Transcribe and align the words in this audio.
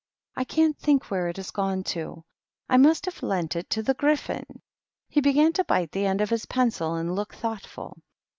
I 0.35 0.45
can't 0.45 0.75
think 0.79 1.11
where 1.11 1.27
it 1.29 1.37
has 1.37 1.51
gone 1.51 1.83
to; 1.93 2.23
I 2.67 2.77
must 2.77 3.05
have 3.05 3.21
lent 3.21 3.55
it 3.55 3.69
to 3.69 3.83
the 3.83 3.93
Gryphon." 3.93 4.63
He 5.07 5.21
began 5.21 5.53
to 5.53 5.63
bite 5.63 5.91
the 5.91 6.07
end 6.07 6.21
of 6.21 6.31
his 6.31 6.47
pen 6.47 6.71
cil 6.71 6.95
and 6.95 7.13
look 7.15 7.35
thoughtful. 7.35 7.99